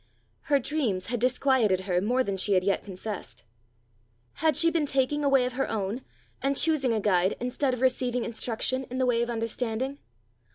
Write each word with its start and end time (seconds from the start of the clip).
Her 0.49 0.57
dreams 0.57 1.05
had 1.11 1.19
disquieted 1.19 1.81
her 1.81 2.01
more 2.01 2.23
than 2.23 2.35
she 2.35 2.53
had 2.53 2.63
yet 2.63 2.81
confessed: 2.81 3.43
had 4.41 4.57
she 4.57 4.71
been 4.71 4.87
taking 4.87 5.23
a 5.23 5.29
way 5.29 5.45
of 5.45 5.53
her 5.53 5.69
own, 5.69 6.01
and 6.41 6.57
choosing 6.57 6.91
a 6.91 6.99
guide 6.99 7.37
instead 7.39 7.75
of 7.75 7.81
receiving 7.81 8.25
instruction 8.25 8.85
in 8.85 8.97
the 8.97 9.05
way 9.05 9.21
of 9.21 9.29
understanding? 9.29 9.99